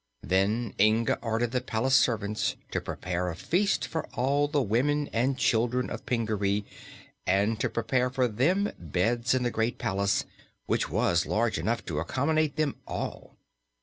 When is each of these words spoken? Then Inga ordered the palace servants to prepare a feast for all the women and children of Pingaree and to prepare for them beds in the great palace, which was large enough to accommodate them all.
Then 0.23 0.73
Inga 0.79 1.19
ordered 1.21 1.51
the 1.51 1.61
palace 1.61 1.93
servants 1.95 2.55
to 2.71 2.81
prepare 2.81 3.29
a 3.29 3.35
feast 3.35 3.85
for 3.85 4.07
all 4.15 4.47
the 4.47 4.59
women 4.59 5.07
and 5.13 5.37
children 5.37 5.91
of 5.91 6.07
Pingaree 6.07 6.65
and 7.27 7.59
to 7.59 7.69
prepare 7.69 8.09
for 8.09 8.27
them 8.27 8.71
beds 8.79 9.35
in 9.35 9.43
the 9.43 9.51
great 9.51 9.77
palace, 9.77 10.25
which 10.65 10.89
was 10.89 11.27
large 11.27 11.59
enough 11.59 11.85
to 11.85 11.99
accommodate 11.99 12.55
them 12.55 12.77
all. 12.87 13.35